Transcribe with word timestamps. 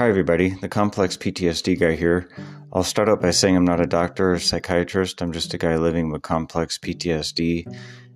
Hi, 0.00 0.08
everybody. 0.08 0.48
The 0.48 0.66
complex 0.66 1.18
PTSD 1.18 1.78
guy 1.78 1.94
here. 1.94 2.26
I'll 2.72 2.82
start 2.82 3.10
out 3.10 3.20
by 3.20 3.32
saying 3.32 3.54
I'm 3.54 3.66
not 3.66 3.82
a 3.82 3.86
doctor 3.86 4.32
or 4.32 4.38
psychiatrist. 4.38 5.20
I'm 5.20 5.30
just 5.30 5.52
a 5.52 5.58
guy 5.58 5.76
living 5.76 6.10
with 6.10 6.22
complex 6.22 6.78
PTSD, 6.78 7.66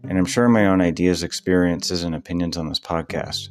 and 0.08 0.16
I'm 0.16 0.24
sharing 0.24 0.54
my 0.54 0.64
own 0.64 0.80
ideas, 0.80 1.22
experiences, 1.22 2.02
and 2.02 2.14
opinions 2.14 2.56
on 2.56 2.70
this 2.70 2.80
podcast. 2.80 3.50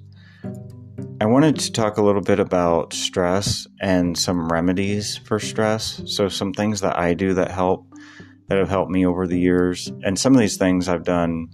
I 1.22 1.28
wanted 1.28 1.60
to 1.60 1.72
talk 1.72 1.98
a 1.98 2.02
little 2.02 2.24
bit 2.24 2.40
about 2.40 2.94
stress 2.94 3.68
and 3.80 4.18
some 4.18 4.50
remedies 4.50 5.16
for 5.16 5.38
stress. 5.38 6.02
So, 6.08 6.28
some 6.28 6.54
things 6.54 6.82
that 6.82 6.98
I 6.98 7.14
do 7.14 7.36
that 7.36 7.52
help, 7.52 7.86
that 8.48 8.58
have 8.58 8.68
helped 8.68 8.90
me 8.90 9.06
over 9.06 9.28
the 9.28 9.40
years. 9.40 9.92
And 10.02 10.18
some 10.18 10.34
of 10.34 10.40
these 10.40 10.58
things 10.58 10.90
I've 10.90 11.04
done 11.04 11.50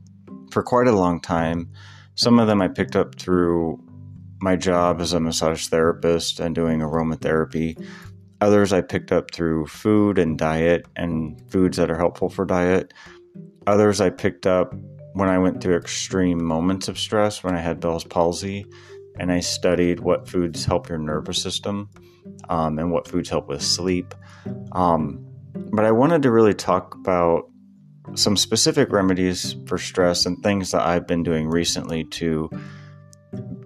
for 0.49 0.63
quite 0.63 0.87
a 0.87 0.95
long 0.95 1.19
time. 1.19 1.73
Some 2.15 2.39
of 2.39 2.47
them 2.47 2.61
I 2.61 2.69
picked 2.69 2.95
up 2.95 3.19
through 3.19 3.83
my 4.41 4.55
job 4.55 5.01
as 5.01 5.13
a 5.13 5.19
massage 5.19 5.67
therapist 5.67 6.39
and 6.39 6.55
doing 6.55 6.79
aromatherapy. 6.79 7.81
Others 8.41 8.71
I 8.71 8.81
picked 8.81 9.11
up 9.11 9.31
through 9.31 9.67
food 9.67 10.17
and 10.17 10.37
diet 10.37 10.85
and 10.95 11.39
foods 11.51 11.77
that 11.77 11.91
are 11.91 11.97
helpful 11.97 12.29
for 12.29 12.45
diet. 12.45 12.93
Others 13.67 13.99
I 13.99 14.09
picked 14.09 14.47
up 14.47 14.73
when 15.13 15.29
I 15.29 15.37
went 15.37 15.61
through 15.61 15.75
extreme 15.75 16.43
moments 16.43 16.87
of 16.87 16.97
stress, 16.97 17.43
when 17.43 17.55
I 17.55 17.59
had 17.59 17.79
Bell's 17.79 18.05
palsy, 18.05 18.65
and 19.19 19.31
I 19.31 19.41
studied 19.41 19.99
what 19.99 20.29
foods 20.29 20.63
help 20.63 20.87
your 20.87 20.97
nervous 20.97 21.41
system 21.41 21.89
um, 22.47 22.79
and 22.79 22.91
what 22.91 23.07
foods 23.07 23.29
help 23.29 23.49
with 23.49 23.61
sleep. 23.61 24.15
Um, 24.71 25.25
but 25.71 25.83
I 25.83 25.91
wanted 25.91 26.23
to 26.23 26.31
really 26.31 26.53
talk 26.53 26.95
about 26.95 27.49
some 28.15 28.37
specific 28.37 28.91
remedies 28.91 29.55
for 29.67 29.77
stress 29.77 30.25
and 30.25 30.41
things 30.41 30.71
that 30.71 30.81
I've 30.81 31.05
been 31.05 31.23
doing 31.23 31.47
recently 31.47 32.05
to 32.05 32.49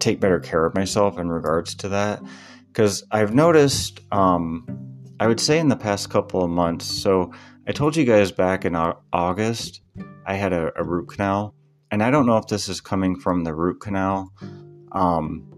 take 0.04 0.20
better 0.20 0.38
care 0.38 0.66
of 0.66 0.74
myself 0.74 1.18
in 1.18 1.30
regards 1.30 1.74
to 1.76 1.88
that. 1.88 2.22
Because 2.68 3.04
I've 3.10 3.34
noticed, 3.34 4.00
um, 4.12 4.66
I 5.18 5.26
would 5.26 5.40
say 5.40 5.58
in 5.58 5.68
the 5.68 5.76
past 5.76 6.10
couple 6.10 6.44
of 6.44 6.50
months, 6.50 6.84
so 6.84 7.32
I 7.66 7.72
told 7.72 7.96
you 7.96 8.04
guys 8.04 8.30
back 8.30 8.64
in 8.64 8.76
August, 8.76 9.80
I 10.26 10.34
had 10.34 10.52
a, 10.52 10.72
a 10.76 10.84
root 10.84 11.08
canal. 11.08 11.54
And 11.90 12.02
I 12.02 12.10
don't 12.10 12.26
know 12.26 12.36
if 12.36 12.48
this 12.48 12.68
is 12.68 12.80
coming 12.80 13.18
from 13.18 13.44
the 13.44 13.54
root 13.54 13.80
canal 13.80 14.32
um, 14.92 15.50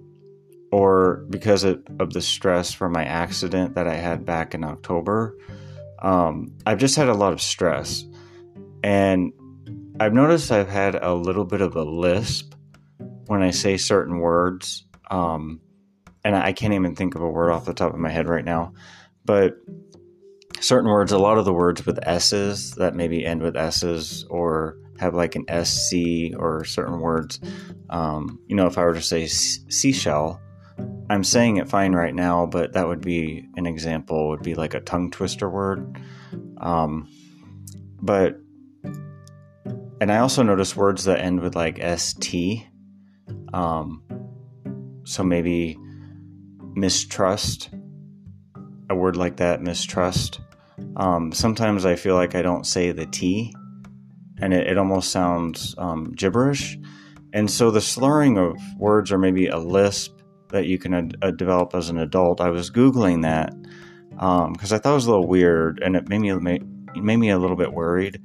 or 0.70 1.24
because 1.30 1.64
of, 1.64 1.82
of, 1.98 2.12
the 2.12 2.20
stress 2.20 2.72
from 2.74 2.92
my 2.92 3.04
accident 3.04 3.74
that 3.74 3.88
I 3.88 3.94
had 3.94 4.26
back 4.26 4.54
in 4.54 4.62
October. 4.62 5.36
Um, 6.02 6.54
I've 6.66 6.78
just 6.78 6.96
had 6.96 7.08
a 7.08 7.14
lot 7.14 7.32
of 7.32 7.40
stress. 7.40 8.04
And 8.82 9.32
I've 9.98 10.12
noticed 10.12 10.52
I've 10.52 10.68
had 10.68 10.94
a 10.96 11.14
little 11.14 11.46
bit 11.46 11.62
of 11.62 11.74
a 11.74 11.84
lisp 11.84 12.55
when 13.26 13.42
I 13.42 13.50
say 13.50 13.76
certain 13.76 14.18
words. 14.18 14.84
Um, 15.10 15.60
and 16.24 16.34
I 16.34 16.52
can't 16.52 16.74
even 16.74 16.96
think 16.96 17.14
of 17.14 17.22
a 17.22 17.28
word 17.28 17.52
off 17.52 17.64
the 17.64 17.74
top 17.74 17.92
of 17.92 18.00
my 18.00 18.10
head 18.10 18.28
right 18.28 18.44
now. 18.44 18.72
But 19.24 19.56
certain 20.60 20.90
words, 20.90 21.12
a 21.12 21.18
lot 21.18 21.38
of 21.38 21.44
the 21.44 21.52
words 21.52 21.86
with 21.86 21.98
S's 22.02 22.72
that 22.72 22.94
maybe 22.94 23.24
end 23.24 23.42
with 23.42 23.56
S's 23.56 24.24
or 24.28 24.76
have 24.98 25.14
like 25.14 25.36
an 25.36 25.44
SC 25.64 26.36
or 26.36 26.64
certain 26.64 27.00
words. 27.00 27.38
Um, 27.90 28.40
you 28.46 28.56
know, 28.56 28.66
if 28.66 28.78
I 28.78 28.84
were 28.84 28.94
to 28.94 29.02
say 29.02 29.26
seashell, 29.26 30.40
I'm 31.08 31.22
saying 31.22 31.58
it 31.58 31.68
fine 31.68 31.92
right 31.92 32.14
now, 32.14 32.46
but 32.46 32.72
that 32.72 32.88
would 32.88 33.02
be 33.02 33.48
an 33.56 33.66
example, 33.66 34.30
would 34.30 34.42
be 34.42 34.54
like 34.54 34.74
a 34.74 34.80
tongue 34.80 35.10
twister 35.10 35.48
word. 35.48 36.00
Um, 36.58 37.08
but 38.00 38.40
and 40.00 40.12
I 40.12 40.18
also 40.18 40.42
notice 40.42 40.76
words 40.76 41.04
that 41.04 41.20
end 41.20 41.40
with 41.40 41.54
like 41.54 41.78
st. 41.78 42.66
Um, 43.52 44.02
so 45.04 45.22
maybe 45.22 45.78
mistrust, 46.74 47.70
a 48.90 48.94
word 48.94 49.16
like 49.16 49.36
that, 49.36 49.62
mistrust. 49.62 50.40
Um, 50.96 51.32
sometimes 51.32 51.84
I 51.84 51.96
feel 51.96 52.14
like 52.14 52.34
I 52.34 52.42
don't 52.42 52.66
say 52.66 52.92
the 52.92 53.06
T, 53.06 53.54
and 54.40 54.52
it, 54.52 54.66
it 54.66 54.78
almost 54.78 55.10
sounds 55.10 55.74
um, 55.78 56.12
gibberish. 56.12 56.78
And 57.32 57.50
so 57.50 57.70
the 57.70 57.80
slurring 57.80 58.38
of 58.38 58.56
words, 58.78 59.12
or 59.12 59.18
maybe 59.18 59.46
a 59.46 59.58
lisp 59.58 60.12
that 60.50 60.66
you 60.66 60.78
can 60.78 61.12
uh, 61.22 61.30
develop 61.32 61.74
as 61.74 61.88
an 61.88 61.98
adult, 61.98 62.40
I 62.40 62.50
was 62.50 62.70
googling 62.70 63.22
that 63.22 63.54
because 64.10 64.72
um, 64.72 64.76
I 64.76 64.78
thought 64.78 64.92
it 64.92 64.94
was 64.94 65.06
a 65.06 65.10
little 65.10 65.28
weird, 65.28 65.80
and 65.82 65.96
it 65.96 66.08
made 66.08 66.20
me 66.20 66.32
made, 66.34 66.64
made 66.96 67.16
me 67.16 67.30
a 67.30 67.38
little 67.38 67.56
bit 67.56 67.72
worried. 67.72 68.20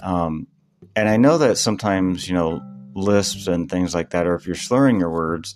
Um, 0.00 0.46
and 0.94 1.08
I 1.08 1.16
know 1.16 1.38
that 1.38 1.58
sometimes, 1.58 2.28
you 2.28 2.34
know, 2.34 2.60
lisps 2.94 3.46
and 3.46 3.70
things 3.70 3.94
like 3.94 4.10
that, 4.10 4.26
or 4.26 4.34
if 4.34 4.46
you're 4.46 4.56
slurring 4.56 4.98
your 5.00 5.10
words, 5.10 5.54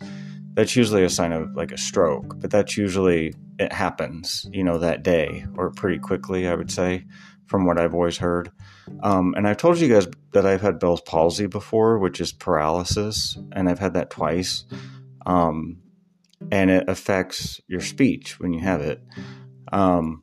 that's 0.55 0.75
usually 0.75 1.05
a 1.05 1.11
sign 1.11 1.33
of 1.33 1.55
like 1.55 1.73
a 1.73 1.79
stroke, 1.79 2.41
but 2.41 2.51
that's 2.51 2.77
usually 2.77 3.35
it 3.59 3.73
happens, 3.73 4.47
you 4.53 4.65
know, 4.65 4.79
that 4.79 5.03
day 5.03 5.47
or 5.57 5.71
pretty 5.71 5.99
quickly, 5.99 6.49
I 6.49 6.55
would 6.55 6.71
say, 6.71 7.05
from 7.47 7.65
what 7.65 7.79
I've 7.79 7.95
always 7.95 8.19
heard. 8.19 8.51
Um, 9.03 9.35
and 9.37 9.47
I've 9.47 9.57
told 9.57 9.79
you 9.79 9.89
guys 9.89 10.09
that 10.33 10.47
I've 10.47 10.61
had 10.61 10.79
Bell's 10.79 11.01
palsy 11.01 11.47
before, 11.47 11.99
which 11.99 12.21
is 12.21 12.33
paralysis, 12.33 13.39
and 13.53 13.69
I've 13.69 13.79
had 13.79 13.95
that 13.95 14.11
twice. 14.11 14.65
Um, 15.27 15.83
and 16.51 16.71
it 16.71 16.89
affects 16.89 17.61
your 17.67 17.81
speech 17.81 18.39
when 18.41 18.53
you 18.53 18.61
have 18.61 18.81
it. 18.81 19.03
Um, 19.73 20.23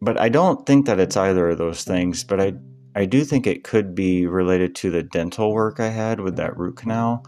but 0.00 0.18
I 0.18 0.28
don't 0.28 0.66
think 0.66 0.86
that 0.86 0.98
it's 0.98 1.16
either 1.16 1.50
of 1.50 1.58
those 1.58 1.84
things, 1.84 2.24
but 2.24 2.40
I 2.40 2.54
I 2.94 3.04
do 3.04 3.24
think 3.24 3.46
it 3.46 3.64
could 3.64 3.94
be 3.94 4.26
related 4.26 4.74
to 4.76 4.90
the 4.90 5.02
dental 5.02 5.52
work 5.52 5.78
I 5.78 5.88
had 5.88 6.20
with 6.20 6.36
that 6.36 6.56
root 6.56 6.76
canal, 6.76 7.24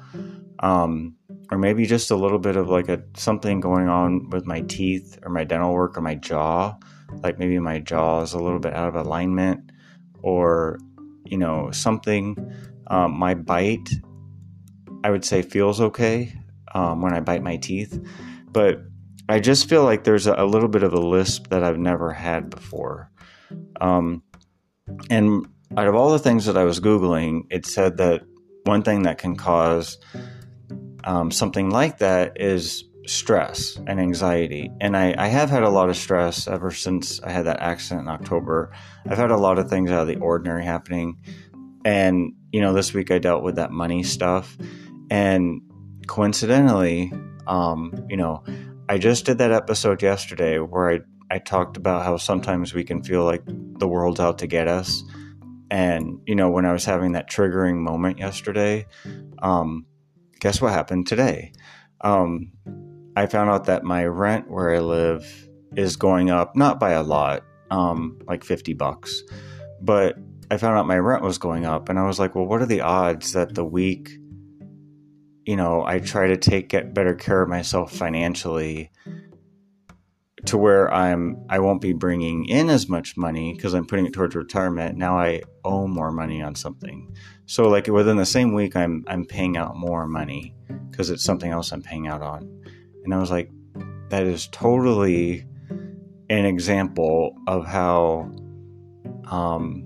um, 0.58 1.14
or 1.50 1.58
maybe 1.58 1.86
just 1.86 2.10
a 2.10 2.16
little 2.16 2.38
bit 2.38 2.56
of 2.56 2.68
like 2.68 2.88
a 2.88 3.02
something 3.16 3.60
going 3.60 3.88
on 3.88 4.30
with 4.30 4.44
my 4.46 4.62
teeth 4.62 5.18
or 5.22 5.30
my 5.30 5.44
dental 5.44 5.72
work 5.72 5.96
or 5.96 6.00
my 6.00 6.16
jaw. 6.16 6.74
Like 7.22 7.38
maybe 7.38 7.58
my 7.58 7.78
jaw 7.78 8.22
is 8.22 8.32
a 8.32 8.38
little 8.38 8.58
bit 8.58 8.74
out 8.74 8.88
of 8.88 8.94
alignment, 8.94 9.70
or 10.22 10.78
you 11.24 11.38
know 11.38 11.70
something. 11.70 12.36
Um, 12.88 13.12
my 13.18 13.34
bite, 13.34 13.90
I 15.04 15.10
would 15.10 15.24
say, 15.24 15.42
feels 15.42 15.80
okay 15.80 16.34
um, 16.74 17.00
when 17.02 17.14
I 17.14 17.20
bite 17.20 17.42
my 17.42 17.56
teeth, 17.56 18.04
but 18.50 18.82
I 19.28 19.38
just 19.38 19.68
feel 19.68 19.84
like 19.84 20.04
there's 20.04 20.26
a, 20.26 20.34
a 20.34 20.44
little 20.44 20.68
bit 20.68 20.82
of 20.82 20.92
a 20.92 21.00
lisp 21.00 21.48
that 21.48 21.62
I've 21.62 21.78
never 21.78 22.12
had 22.12 22.50
before. 22.50 23.10
Um, 23.80 24.22
and 25.10 25.46
out 25.76 25.88
of 25.88 25.94
all 25.94 26.10
the 26.10 26.18
things 26.18 26.46
that 26.46 26.56
I 26.56 26.64
was 26.64 26.80
Googling, 26.80 27.42
it 27.50 27.66
said 27.66 27.96
that 27.98 28.22
one 28.64 28.82
thing 28.82 29.02
that 29.02 29.18
can 29.18 29.36
cause 29.36 29.98
um, 31.04 31.30
something 31.30 31.70
like 31.70 31.98
that 31.98 32.40
is 32.40 32.84
stress 33.06 33.76
and 33.86 34.00
anxiety. 34.00 34.70
And 34.80 34.96
I, 34.96 35.14
I, 35.18 35.26
have 35.26 35.50
had 35.50 35.64
a 35.64 35.68
lot 35.68 35.88
of 35.88 35.96
stress 35.96 36.46
ever 36.46 36.70
since 36.70 37.20
I 37.20 37.30
had 37.30 37.46
that 37.46 37.60
accident 37.60 38.02
in 38.02 38.08
October. 38.08 38.72
I've 39.08 39.18
had 39.18 39.32
a 39.32 39.36
lot 39.36 39.58
of 39.58 39.68
things 39.68 39.90
out 39.90 40.02
of 40.02 40.06
the 40.06 40.18
ordinary 40.18 40.64
happening. 40.64 41.16
And, 41.84 42.34
you 42.52 42.60
know, 42.60 42.72
this 42.72 42.94
week 42.94 43.10
I 43.10 43.18
dealt 43.18 43.42
with 43.42 43.56
that 43.56 43.72
money 43.72 44.04
stuff. 44.04 44.56
And 45.10 45.62
coincidentally, 46.06 47.12
um, 47.48 48.06
you 48.08 48.16
know, 48.16 48.44
I 48.88 48.98
just 48.98 49.24
did 49.24 49.38
that 49.38 49.50
episode 49.50 50.02
yesterday 50.02 50.58
where 50.58 50.90
I 50.90 51.00
I 51.32 51.38
talked 51.38 51.78
about 51.78 52.04
how 52.04 52.18
sometimes 52.18 52.74
we 52.74 52.84
can 52.84 53.02
feel 53.02 53.24
like 53.24 53.40
the 53.46 53.88
world's 53.88 54.20
out 54.20 54.40
to 54.40 54.46
get 54.46 54.68
us. 54.68 55.02
And, 55.70 56.20
you 56.26 56.34
know, 56.34 56.50
when 56.50 56.66
I 56.66 56.74
was 56.74 56.84
having 56.84 57.12
that 57.12 57.30
triggering 57.30 57.76
moment 57.76 58.18
yesterday, 58.18 58.84
um, 59.38 59.86
guess 60.40 60.60
what 60.60 60.74
happened 60.74 61.06
today? 61.06 61.52
Um, 62.02 62.52
I 63.16 63.24
found 63.24 63.48
out 63.48 63.64
that 63.64 63.82
my 63.82 64.04
rent 64.04 64.50
where 64.50 64.74
I 64.74 64.80
live 64.80 65.48
is 65.74 65.96
going 65.96 66.28
up, 66.28 66.54
not 66.54 66.78
by 66.78 66.90
a 66.90 67.02
lot, 67.02 67.44
um, 67.70 68.18
like 68.28 68.44
50 68.44 68.74
bucks, 68.74 69.22
but 69.80 70.18
I 70.50 70.58
found 70.58 70.76
out 70.76 70.86
my 70.86 70.98
rent 70.98 71.22
was 71.22 71.38
going 71.38 71.64
up. 71.64 71.88
And 71.88 71.98
I 71.98 72.02
was 72.02 72.18
like, 72.18 72.34
well, 72.34 72.44
what 72.44 72.60
are 72.60 72.66
the 72.66 72.82
odds 72.82 73.32
that 73.32 73.54
the 73.54 73.64
week, 73.64 74.10
you 75.46 75.56
know, 75.56 75.82
I 75.82 76.00
try 76.00 76.26
to 76.26 76.36
take 76.36 76.68
get 76.68 76.92
better 76.92 77.14
care 77.14 77.40
of 77.40 77.48
myself 77.48 77.90
financially 77.90 78.90
to 80.46 80.58
where 80.58 80.92
I'm 80.92 81.36
I 81.48 81.58
won't 81.60 81.80
be 81.80 81.92
bringing 81.92 82.46
in 82.46 82.68
as 82.68 82.88
much 82.88 83.16
money 83.16 83.54
because 83.54 83.74
I'm 83.74 83.86
putting 83.86 84.06
it 84.06 84.12
towards 84.12 84.34
retirement. 84.34 84.96
Now 84.96 85.18
I 85.18 85.42
owe 85.64 85.86
more 85.86 86.10
money 86.10 86.42
on 86.42 86.54
something. 86.54 87.14
So 87.46 87.68
like 87.68 87.86
within 87.86 88.16
the 88.16 88.26
same 88.26 88.52
week 88.52 88.74
I'm 88.74 89.04
I'm 89.06 89.24
paying 89.24 89.56
out 89.56 89.76
more 89.76 90.06
money 90.06 90.54
because 90.90 91.10
it's 91.10 91.22
something 91.22 91.50
else 91.50 91.72
I'm 91.72 91.82
paying 91.82 92.08
out 92.08 92.22
on. 92.22 92.64
And 93.04 93.14
I 93.14 93.18
was 93.18 93.30
like 93.30 93.50
that 94.08 94.24
is 94.24 94.48
totally 94.48 95.46
an 96.28 96.44
example 96.44 97.36
of 97.46 97.66
how 97.66 98.30
um, 99.26 99.84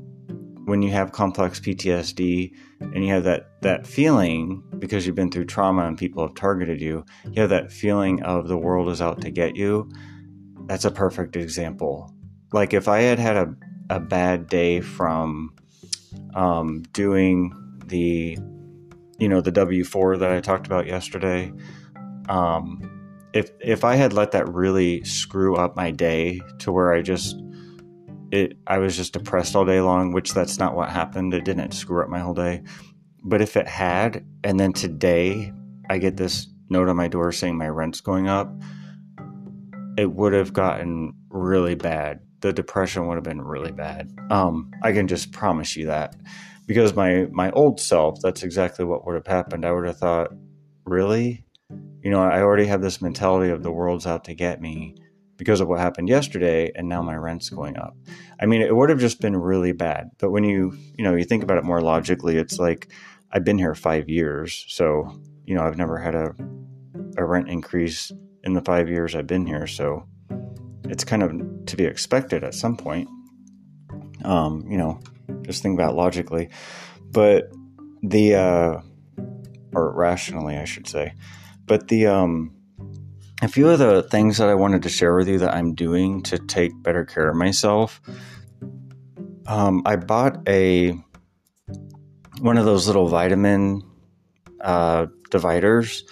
when 0.65 0.83
you 0.83 0.91
have 0.91 1.13
complex 1.13 1.61
PTSD 1.61 2.53
and 2.81 3.05
you 3.05 3.13
have 3.13 3.25
that 3.25 3.51
that 3.61 3.87
feeling 3.87 4.63
because 4.79 5.07
you've 5.07 5.15
been 5.15 5.31
through 5.31 5.45
trauma 5.45 5.87
and 5.87 5.99
people 5.99 6.27
have 6.27 6.35
targeted 6.35 6.81
you, 6.81 7.05
you 7.31 7.41
have 7.41 7.51
that 7.51 7.71
feeling 7.71 8.23
of 8.23 8.49
the 8.49 8.57
world 8.57 8.89
is 8.89 9.03
out 9.03 9.21
to 9.21 9.31
get 9.31 9.55
you 9.55 9.89
that's 10.67 10.85
a 10.85 10.91
perfect 10.91 11.37
example. 11.37 12.13
Like 12.53 12.75
if 12.75 12.89
I 12.89 13.01
had 13.01 13.19
had 13.19 13.37
a, 13.37 13.55
a 13.91 14.01
bad 14.01 14.49
day 14.49 14.81
from 14.81 15.55
um, 16.35 16.83
doing 16.93 17.55
the, 17.87 18.39
you 19.19 19.29
know, 19.29 19.41
the 19.41 19.53
W4 19.53 20.19
that 20.19 20.33
I 20.33 20.41
talked 20.41 20.67
about 20.67 20.87
yesterday, 20.87 21.53
um, 22.29 22.93
if 23.33 23.51
if 23.61 23.85
I 23.85 23.97
had 23.97 24.13
let 24.13 24.33
that 24.33 24.49
really 24.49 25.05
screw 25.05 25.57
up 25.57 25.77
my 25.77 25.91
day 25.91 26.41
to 26.61 26.73
where 26.73 26.93
I 26.93 27.03
just 27.03 27.37
it 28.33 28.57
I 28.67 28.79
was 28.79 28.97
just 28.97 29.13
depressed 29.13 29.55
all 29.55 29.65
day 29.65 29.81
long, 29.81 30.13
which 30.13 30.33
that's 30.33 30.59
not 30.59 30.75
what 30.75 30.91
happened. 30.91 31.35
It 31.35 31.45
didn't 31.45 31.73
screw 31.73 32.03
up 32.03 32.09
my 32.09 32.19
whole 32.19 32.35
day. 32.35 32.63
But 33.23 33.41
if 33.41 33.57
it 33.57 33.67
had, 33.67 34.25
and 34.45 34.59
then 34.59 34.73
today 34.73 35.53
I 35.91 35.99
get 35.99 36.17
this 36.17 36.47
note 36.69 36.89
on 36.89 36.97
my 36.97 37.09
door 37.09 37.33
saying 37.33 37.57
my 37.57 37.69
rent's 37.69 38.01
going 38.01 38.29
up, 38.29 38.51
it 39.97 40.13
would 40.13 40.33
have 40.33 40.53
gotten 40.53 41.15
really 41.31 41.75
bad. 41.75 42.21
The 42.41 42.53
depression 42.53 43.07
would 43.07 43.17
have 43.17 43.25
been 43.25 43.43
really 43.43 43.73
bad. 43.73 44.15
Um, 44.31 44.71
I 44.83 44.93
can 44.93 45.09
just 45.09 45.33
promise 45.33 45.77
you 45.77 45.87
that. 45.87 46.17
Because 46.67 46.95
my 46.95 47.27
my 47.31 47.51
old 47.53 47.81
self, 47.81 48.21
that's 48.21 48.43
exactly 48.43 48.85
what 48.85 49.07
would 49.07 49.15
have 49.15 49.27
happened. 49.27 49.65
I 49.65 49.73
would 49.73 49.87
have 49.87 49.99
thought, 49.99 50.33
really? 50.85 51.47
you 52.07 52.13
know, 52.13 52.23
I 52.23 52.41
already 52.41 52.67
have 52.67 52.83
this 52.83 53.03
mentality 53.03 53.51
of 53.51 53.65
the 53.65 53.73
world's 53.73 54.07
out 54.07 54.23
to 54.27 54.35
get 54.35 54.61
me 54.61 54.95
because 55.37 55.61
of 55.61 55.67
what 55.67 55.81
happened 55.81 56.09
yesterday 56.09 56.71
and 56.75 56.89
now 56.89 57.03
my 57.03 57.17
rent's 57.17 57.51
going 57.51 57.77
up. 57.77 57.97
I 58.41 58.47
mean, 58.47 58.63
it 58.63 58.77
would 58.77 58.91
have 58.91 59.01
just 59.01 59.21
been 59.21 59.37
really 59.37 59.73
bad. 59.73 60.11
But 60.19 60.31
when 60.31 60.45
you, 60.45 60.79
you 60.97 61.03
know, 61.03 61.17
you 61.17 61.25
think 61.25 61.43
about 61.43 61.59
it 61.59 61.65
more 61.65 61.81
logically, 61.81 62.37
it's 62.37 62.61
like 62.61 62.93
I've 63.33 63.43
been 63.43 63.59
here 63.59 63.75
5 63.75 64.09
years. 64.09 64.67
So, 64.69 65.21
you 65.45 65.57
know, 65.57 65.63
I've 65.63 65.77
never 65.77 65.99
had 65.99 66.15
a 66.15 66.33
a 67.19 67.25
rent 67.25 67.49
increase 67.49 68.13
in 68.47 68.55
the 68.55 68.63
5 68.63 68.89
years 68.89 69.15
I've 69.15 69.27
been 69.27 69.47
here, 69.47 69.67
so 69.67 70.07
it's 70.85 71.05
kind 71.05 71.23
of 71.23 71.67
to 71.67 71.77
be 71.77 71.85
expected 71.85 72.43
at 72.45 72.55
some 72.55 72.79
point. 72.79 73.09
Um, 74.25 74.67
you 74.71 74.79
know, 74.79 75.01
just 75.43 75.63
think 75.63 75.79
about 75.79 75.95
logically. 75.95 76.49
But 77.11 77.51
the 78.03 78.35
uh 78.37 78.81
or 79.73 79.93
rationally, 79.93 80.57
I 80.57 80.65
should 80.65 80.89
say 80.89 81.13
but 81.67 81.89
the 81.89 82.07
um, 82.07 82.53
a 83.43 83.49
few 83.49 83.69
of 83.69 83.79
the 83.79 84.03
things 84.03 84.39
that 84.39 84.49
I 84.49 84.55
wanted 84.55 84.85
to 84.85 84.89
share 84.89 85.15
with 85.15 85.29
you 85.29 85.39
that 85.41 85.55
I'm 85.55 85.75
doing 85.75 86.23
to 86.25 86.39
take 86.39 86.81
better 86.83 87.05
care 87.05 87.29
of 87.29 87.37
myself. 87.37 88.01
Um, 89.47 89.83
I 89.85 89.97
bought 89.97 90.49
a 90.49 90.97
one 92.41 92.57
of 92.57 92.65
those 92.65 92.87
little 92.87 93.09
vitamin 93.09 93.83
uh, 94.61 95.07
dividers. 95.31 96.05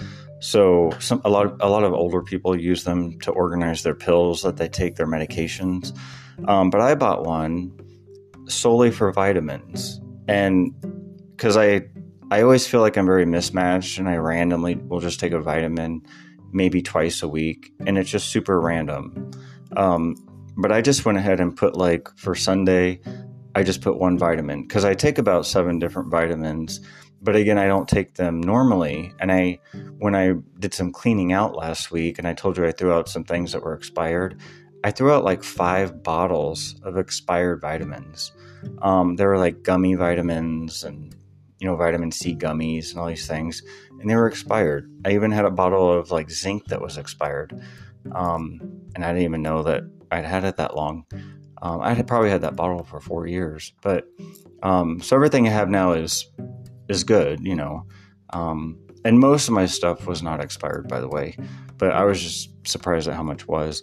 So 0.44 0.90
some 1.00 1.22
a 1.24 1.30
lot 1.30 1.46
of, 1.46 1.56
a 1.60 1.70
lot 1.70 1.84
of 1.84 1.94
older 1.94 2.20
people 2.20 2.54
use 2.54 2.84
them 2.84 3.18
to 3.20 3.30
organize 3.30 3.82
their 3.82 3.94
pills 3.94 4.42
that 4.42 4.58
they 4.58 4.68
take 4.68 4.96
their 4.96 5.06
medications. 5.06 5.98
Um, 6.46 6.68
but 6.68 6.82
I 6.82 6.94
bought 6.94 7.24
one 7.24 7.72
solely 8.46 8.90
for 8.90 9.10
vitamins, 9.10 10.02
and 10.28 10.74
because 11.30 11.56
I 11.56 11.86
I 12.30 12.42
always 12.42 12.66
feel 12.66 12.82
like 12.82 12.98
I'm 12.98 13.06
very 13.06 13.24
mismatched 13.24 13.98
and 13.98 14.06
I 14.06 14.16
randomly 14.16 14.74
will 14.74 15.00
just 15.00 15.18
take 15.18 15.32
a 15.32 15.40
vitamin 15.40 16.02
maybe 16.52 16.82
twice 16.82 17.22
a 17.22 17.28
week 17.28 17.72
and 17.86 17.96
it's 17.96 18.10
just 18.10 18.28
super 18.28 18.60
random. 18.60 19.30
Um, 19.78 20.14
but 20.58 20.70
I 20.70 20.82
just 20.82 21.06
went 21.06 21.16
ahead 21.16 21.40
and 21.40 21.56
put 21.56 21.74
like 21.74 22.06
for 22.16 22.34
Sunday, 22.34 23.00
I 23.54 23.62
just 23.62 23.80
put 23.80 23.98
one 23.98 24.18
vitamin 24.18 24.64
because 24.64 24.84
I 24.84 24.92
take 24.92 25.16
about 25.16 25.46
seven 25.46 25.78
different 25.78 26.10
vitamins. 26.10 26.80
But 27.24 27.36
again, 27.36 27.58
I 27.58 27.66
don't 27.66 27.88
take 27.88 28.14
them 28.14 28.40
normally. 28.40 29.12
And 29.18 29.32
I, 29.32 29.58
when 29.98 30.14
I 30.14 30.34
did 30.58 30.74
some 30.74 30.92
cleaning 30.92 31.32
out 31.32 31.56
last 31.56 31.90
week 31.90 32.18
and 32.18 32.28
I 32.28 32.34
told 32.34 32.56
you 32.56 32.66
I 32.66 32.72
threw 32.72 32.92
out 32.92 33.08
some 33.08 33.24
things 33.24 33.52
that 33.52 33.62
were 33.62 33.74
expired, 33.74 34.38
I 34.84 34.90
threw 34.90 35.10
out 35.10 35.24
like 35.24 35.42
five 35.42 36.02
bottles 36.02 36.78
of 36.82 36.98
expired 36.98 37.62
vitamins. 37.62 38.32
Um, 38.82 39.16
there 39.16 39.28
were 39.28 39.38
like 39.38 39.62
gummy 39.62 39.94
vitamins 39.94 40.84
and 40.84 41.14
you 41.58 41.70
know, 41.70 41.76
vitamin 41.76 42.12
C 42.12 42.36
gummies 42.36 42.90
and 42.90 43.00
all 43.00 43.06
these 43.06 43.26
things, 43.26 43.62
and 43.98 44.10
they 44.10 44.14
were 44.14 44.26
expired. 44.26 44.90
I 45.06 45.12
even 45.14 45.30
had 45.30 45.46
a 45.46 45.50
bottle 45.50 45.90
of 45.90 46.10
like 46.10 46.30
zinc 46.30 46.66
that 46.66 46.82
was 46.82 46.98
expired, 46.98 47.58
um, 48.12 48.60
and 48.94 49.02
I 49.02 49.08
didn't 49.08 49.24
even 49.24 49.40
know 49.40 49.62
that 49.62 49.84
I'd 50.10 50.26
had 50.26 50.44
it 50.44 50.56
that 50.56 50.76
long. 50.76 51.06
Um, 51.62 51.80
I 51.80 51.94
had 51.94 52.06
probably 52.06 52.28
had 52.28 52.42
that 52.42 52.56
bottle 52.56 52.84
for 52.84 53.00
four 53.00 53.26
years, 53.26 53.72
but 53.80 54.06
um, 54.62 55.00
so 55.00 55.16
everything 55.16 55.46
I 55.46 55.52
have 55.52 55.70
now 55.70 55.92
is 55.92 56.30
is 56.88 57.04
good, 57.04 57.40
you 57.46 57.54
know. 57.54 57.86
Um, 58.32 58.78
and 59.04 59.18
most 59.18 59.48
of 59.48 59.54
my 59.54 59.66
stuff 59.66 60.06
was 60.06 60.22
not 60.22 60.42
expired, 60.42 60.88
by 60.88 61.00
the 61.00 61.08
way, 61.08 61.36
but 61.76 61.92
I 61.92 62.04
was 62.04 62.22
just 62.22 62.50
surprised 62.66 63.08
at 63.08 63.14
how 63.14 63.22
much 63.22 63.46
was. 63.46 63.82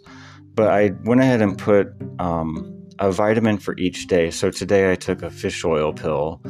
But 0.54 0.70
I 0.70 0.92
went 1.06 1.22
ahead 1.22 1.42
and 1.42 1.58
put 1.58 1.94
um, 2.20 2.82
a 3.00 3.12
vitamin 3.12 3.58
for 3.58 3.76
each 3.78 4.08
day. 4.08 4.32
So 4.32 4.52
today 4.52 4.92
I 4.92 4.96
took 4.96 5.22
a 5.22 5.30
fish 5.30 5.64
oil 5.64 5.94
pill 5.94 6.42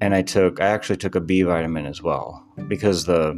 and 0.00 0.14
I 0.14 0.22
took 0.22 0.60
I 0.60 0.66
actually 0.66 0.98
took 0.98 1.14
a 1.14 1.20
B 1.20 1.42
vitamin 1.42 1.86
as 1.86 2.02
well 2.02 2.44
because 2.68 3.06
the 3.06 3.34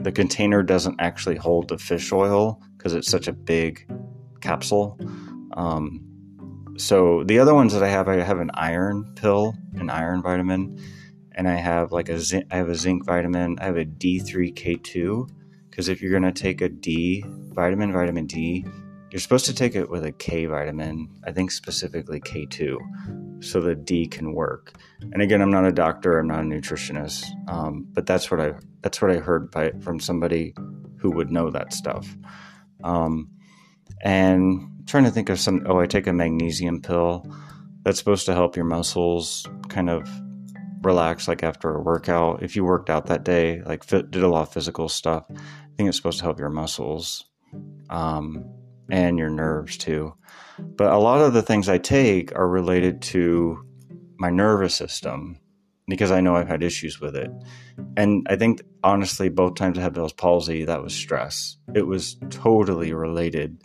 the 0.00 0.12
container 0.12 0.62
doesn't 0.62 1.00
actually 1.00 1.36
hold 1.36 1.68
the 1.68 1.78
fish 1.78 2.12
oil 2.12 2.60
because 2.76 2.94
it's 2.94 3.08
such 3.08 3.28
a 3.28 3.32
big 3.32 3.86
capsule. 4.40 4.98
Um, 5.56 6.04
so 6.76 7.22
the 7.24 7.38
other 7.38 7.54
ones 7.54 7.72
that 7.74 7.82
I 7.82 7.88
have, 7.88 8.08
I 8.08 8.20
have 8.20 8.40
an 8.40 8.50
iron 8.54 9.12
pill, 9.14 9.54
an 9.74 9.90
iron 9.90 10.22
vitamin, 10.22 10.78
and 11.34 11.48
I 11.48 11.54
have 11.54 11.92
like 11.92 12.08
a 12.08 12.18
zinc, 12.18 12.46
I 12.50 12.56
have 12.56 12.68
a 12.68 12.74
zinc 12.74 13.04
vitamin. 13.04 13.58
I 13.60 13.64
have 13.64 13.76
a 13.76 13.84
D3K2 13.84 15.28
because 15.70 15.88
if 15.88 16.02
you're 16.02 16.12
gonna 16.12 16.32
take 16.32 16.60
a 16.60 16.68
D 16.68 17.24
vitamin, 17.26 17.92
vitamin 17.92 18.26
D, 18.26 18.66
you're 19.10 19.20
supposed 19.20 19.46
to 19.46 19.54
take 19.54 19.74
it 19.74 19.90
with 19.90 20.04
a 20.04 20.12
K 20.12 20.46
vitamin. 20.46 21.08
I 21.24 21.32
think 21.32 21.50
specifically 21.50 22.20
K2 22.20 23.44
so 23.44 23.60
the 23.60 23.74
D 23.74 24.06
can 24.06 24.32
work. 24.34 24.74
And 25.00 25.20
again, 25.20 25.42
I'm 25.42 25.50
not 25.50 25.66
a 25.66 25.72
doctor, 25.72 26.18
I'm 26.18 26.28
not 26.28 26.40
a 26.40 26.42
nutritionist, 26.44 27.26
um, 27.48 27.86
but 27.92 28.06
that's 28.06 28.30
what 28.30 28.40
I 28.40 28.54
that's 28.82 29.00
what 29.00 29.10
I 29.10 29.16
heard 29.16 29.50
by, 29.50 29.72
from 29.80 30.00
somebody 30.00 30.54
who 30.96 31.10
would 31.10 31.30
know 31.30 31.50
that 31.50 31.72
stuff. 31.72 32.16
Um, 32.84 33.30
and 34.02 34.60
I'm 34.78 34.84
trying 34.86 35.04
to 35.04 35.10
think 35.10 35.28
of 35.28 35.38
some. 35.38 35.64
Oh, 35.66 35.78
I 35.78 35.86
take 35.86 36.06
a 36.06 36.12
magnesium 36.12 36.80
pill 36.80 37.26
that's 37.84 37.98
supposed 37.98 38.26
to 38.26 38.34
help 38.34 38.56
your 38.56 38.64
muscles 38.64 39.46
kind 39.68 39.90
of 39.90 40.08
relax, 40.82 41.28
like 41.28 41.42
after 41.42 41.74
a 41.74 41.82
workout. 41.82 42.42
If 42.42 42.56
you 42.56 42.64
worked 42.64 42.90
out 42.90 43.06
that 43.06 43.24
day, 43.24 43.62
like 43.62 43.84
fit, 43.84 44.10
did 44.10 44.22
a 44.22 44.28
lot 44.28 44.42
of 44.42 44.52
physical 44.52 44.88
stuff, 44.88 45.26
I 45.30 45.34
think 45.76 45.88
it's 45.88 45.96
supposed 45.96 46.18
to 46.18 46.24
help 46.24 46.38
your 46.38 46.50
muscles 46.50 47.24
um, 47.90 48.44
and 48.90 49.18
your 49.18 49.30
nerves 49.30 49.76
too. 49.76 50.14
But 50.58 50.92
a 50.92 50.98
lot 50.98 51.22
of 51.22 51.32
the 51.32 51.42
things 51.42 51.68
I 51.68 51.78
take 51.78 52.34
are 52.34 52.48
related 52.48 53.02
to 53.02 53.64
my 54.18 54.30
nervous 54.30 54.74
system 54.74 55.38
because 55.88 56.10
I 56.10 56.20
know 56.20 56.36
I've 56.36 56.48
had 56.48 56.62
issues 56.62 57.00
with 57.00 57.16
it. 57.16 57.30
And 57.96 58.26
I 58.30 58.36
think, 58.36 58.62
honestly, 58.84 59.28
both 59.28 59.56
times 59.56 59.78
I 59.78 59.82
had 59.82 59.94
Bell's 59.94 60.12
palsy, 60.12 60.64
that 60.64 60.82
was 60.82 60.94
stress. 60.94 61.56
It 61.74 61.86
was 61.86 62.16
totally 62.30 62.92
related 62.92 63.62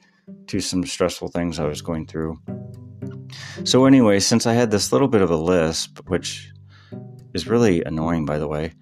to 0.48 0.60
some 0.60 0.86
stressful 0.86 1.30
things 1.30 1.60
I 1.60 1.68
was 1.68 1.82
going 1.82 2.08
through. 2.08 2.41
So, 3.63 3.86
anyway, 3.86 4.20
since 4.20 4.48
I 4.48 4.53
had 4.53 4.72
this 4.72 4.91
little 4.91 5.08
bit 5.08 5.22
of 5.22 5.30
a 5.30 5.38
lisp, 5.38 6.00
which 6.08 6.51
is 7.38 7.48
really 7.48 7.84
annoying, 7.84 8.25
by 8.25 8.38
the 8.38 8.48
way, 8.48 8.74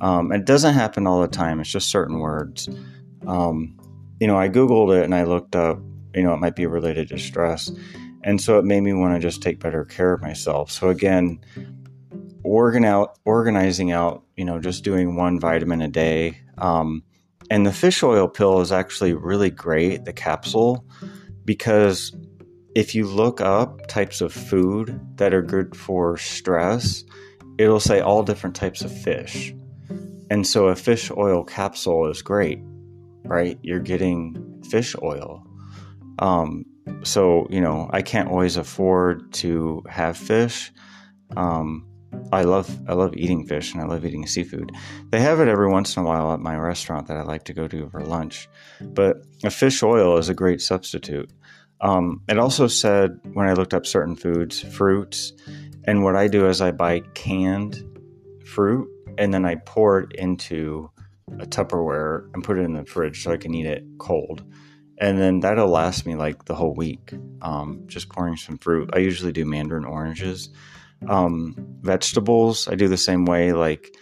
um, 0.00 0.32
it 0.32 0.46
doesn't 0.46 0.74
happen 0.74 1.06
all 1.06 1.20
the 1.20 1.28
time, 1.28 1.60
it's 1.60 1.70
just 1.70 1.90
certain 1.90 2.18
words. 2.18 2.68
Um, 3.26 3.78
you 4.20 4.26
know, 4.26 4.38
I 4.38 4.48
Googled 4.48 4.96
it 4.96 5.04
and 5.04 5.14
I 5.14 5.24
looked 5.24 5.54
up 5.54 5.78
you 6.14 6.22
know, 6.22 6.32
it 6.32 6.40
might 6.40 6.56
be 6.56 6.66
related 6.66 7.08
to 7.08 7.18
stress. 7.18 7.70
And 8.22 8.40
so 8.40 8.58
it 8.58 8.64
made 8.64 8.80
me 8.80 8.92
want 8.92 9.14
to 9.14 9.20
just 9.20 9.42
take 9.42 9.60
better 9.60 9.84
care 9.84 10.12
of 10.12 10.22
myself. 10.22 10.70
So 10.70 10.88
again, 10.88 11.40
organ 12.42 12.84
out, 12.84 13.18
organizing 13.24 13.92
out, 13.92 14.22
you 14.36 14.44
know, 14.44 14.60
just 14.60 14.84
doing 14.84 15.16
one 15.16 15.38
vitamin 15.38 15.82
a 15.82 15.88
day. 15.88 16.40
Um, 16.58 17.02
and 17.50 17.66
the 17.66 17.72
fish 17.72 18.02
oil 18.02 18.28
pill 18.28 18.60
is 18.60 18.72
actually 18.72 19.12
really 19.12 19.50
great, 19.50 20.04
the 20.04 20.12
capsule, 20.12 20.86
because 21.44 22.16
if 22.74 22.94
you 22.94 23.06
look 23.06 23.40
up 23.40 23.86
types 23.86 24.20
of 24.20 24.32
food 24.32 24.98
that 25.16 25.34
are 25.34 25.42
good 25.42 25.76
for 25.76 26.16
stress, 26.16 27.03
it'll 27.58 27.80
say 27.80 28.00
all 28.00 28.22
different 28.22 28.56
types 28.56 28.82
of 28.82 28.92
fish. 28.92 29.54
And 30.30 30.46
so 30.46 30.68
a 30.68 30.76
fish 30.76 31.10
oil 31.10 31.44
capsule 31.44 32.06
is 32.10 32.22
great, 32.22 32.60
right? 33.24 33.58
You're 33.62 33.80
getting 33.80 34.62
fish 34.70 34.94
oil. 35.02 35.46
Um, 36.18 36.64
so 37.02 37.46
you 37.50 37.60
know, 37.60 37.90
I 37.92 38.02
can't 38.02 38.28
always 38.28 38.56
afford 38.56 39.32
to 39.34 39.82
have 39.88 40.16
fish. 40.16 40.72
Um, 41.36 41.86
I 42.32 42.42
love 42.42 42.70
I 42.88 42.94
love 42.94 43.14
eating 43.16 43.46
fish 43.46 43.72
and 43.72 43.82
I 43.82 43.86
love 43.86 44.04
eating 44.04 44.26
seafood. 44.26 44.72
They 45.10 45.20
have 45.20 45.40
it 45.40 45.48
every 45.48 45.68
once 45.68 45.96
in 45.96 46.02
a 46.02 46.06
while 46.06 46.32
at 46.32 46.40
my 46.40 46.56
restaurant 46.56 47.08
that 47.08 47.16
I 47.16 47.22
like 47.22 47.44
to 47.44 47.52
go 47.52 47.68
to 47.68 47.88
for 47.90 48.02
lunch. 48.02 48.48
But 48.80 49.18
a 49.42 49.50
fish 49.50 49.82
oil 49.82 50.18
is 50.18 50.28
a 50.28 50.34
great 50.34 50.60
substitute. 50.60 51.30
Um, 51.80 52.22
it 52.28 52.38
also 52.38 52.66
said 52.66 53.20
when 53.34 53.48
I 53.48 53.52
looked 53.52 53.74
up 53.74 53.84
certain 53.84 54.16
foods, 54.16 54.60
fruits, 54.60 55.32
and 55.86 56.02
what 56.02 56.16
I 56.16 56.28
do 56.28 56.48
is 56.48 56.60
I 56.60 56.70
buy 56.70 57.00
canned 57.14 57.82
fruit 58.44 58.88
and 59.18 59.32
then 59.32 59.44
I 59.44 59.56
pour 59.56 60.00
it 60.00 60.12
into 60.12 60.90
a 61.38 61.46
Tupperware 61.46 62.28
and 62.34 62.44
put 62.44 62.58
it 62.58 62.62
in 62.62 62.74
the 62.74 62.84
fridge 62.84 63.22
so 63.22 63.32
I 63.32 63.36
can 63.36 63.54
eat 63.54 63.66
it 63.66 63.84
cold 63.98 64.44
and 64.98 65.18
then 65.18 65.40
that'll 65.40 65.68
last 65.68 66.06
me 66.06 66.14
like 66.14 66.44
the 66.44 66.54
whole 66.54 66.74
week. 66.74 67.12
Um, 67.42 67.82
just 67.86 68.08
pouring 68.08 68.36
some 68.36 68.58
fruit. 68.58 68.90
I 68.92 68.98
usually 68.98 69.32
do 69.32 69.44
mandarin 69.44 69.84
oranges. 69.84 70.50
Um, 71.08 71.54
vegetables, 71.80 72.68
I 72.68 72.74
do 72.76 72.88
the 72.88 72.96
same 72.96 73.24
way. 73.24 73.52
Like, 73.52 73.96